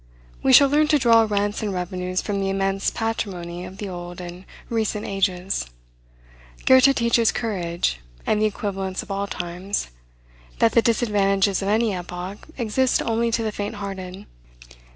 [0.41, 4.19] We shall learn to draw rents and revenues from the immense patrimony of the old
[4.19, 5.67] and recent ages.
[6.65, 9.89] Goethe teaches courage, and the equivalence of all times:
[10.57, 14.25] that the disadvantages of any epoch exist only to the faint hearted.